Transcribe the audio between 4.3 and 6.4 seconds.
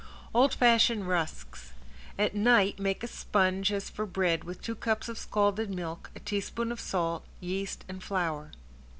with two cups of scalded milk, a